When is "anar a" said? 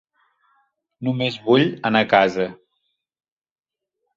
1.91-2.09